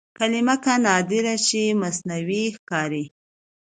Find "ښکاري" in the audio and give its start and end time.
2.55-3.05